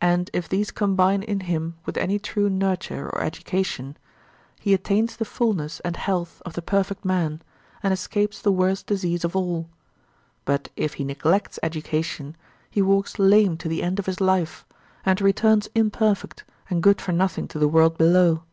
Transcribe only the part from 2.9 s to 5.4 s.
or education, he attains the